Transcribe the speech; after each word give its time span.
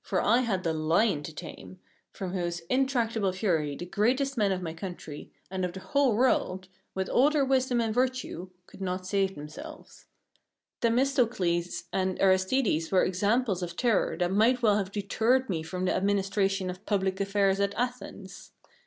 For 0.00 0.22
I 0.22 0.38
had 0.38 0.66
a 0.66 0.72
lion 0.72 1.22
to 1.24 1.34
tame, 1.34 1.80
from 2.10 2.30
whose 2.32 2.60
intractable 2.70 3.30
fury 3.32 3.76
the 3.76 3.84
greatest 3.84 4.38
men 4.38 4.50
of 4.50 4.62
my 4.62 4.72
country, 4.72 5.30
and 5.50 5.66
of 5.66 5.74
the 5.74 5.80
whole 5.80 6.16
world, 6.16 6.68
with 6.94 7.10
all 7.10 7.28
their 7.28 7.44
wisdom 7.44 7.82
and 7.82 7.92
virtue, 7.92 8.48
could 8.66 8.80
not 8.80 9.06
save 9.06 9.34
themselves. 9.34 10.06
Themistocles 10.80 11.84
and 11.92 12.18
Aristides 12.22 12.90
were 12.90 13.04
examples 13.04 13.62
of 13.62 13.76
terror 13.76 14.16
that 14.16 14.32
might 14.32 14.62
well 14.62 14.78
have 14.78 14.92
deterred 14.92 15.50
me 15.50 15.62
from 15.62 15.84
the 15.84 15.94
administration 15.94 16.70
of 16.70 16.86
public 16.86 17.20
affairs 17.20 17.60
at 17.60 17.74
Athens. 17.74 18.52